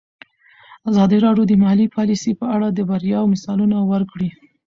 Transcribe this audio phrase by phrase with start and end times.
[0.89, 4.29] ازادي راډیو د مالي پالیسي په اړه د بریاوو مثالونه ورکړي.